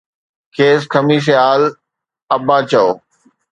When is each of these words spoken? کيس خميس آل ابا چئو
کيس 0.55 0.81
خميس 0.93 1.25
آل 1.51 1.61
ابا 2.35 2.57
چئو 2.69 2.87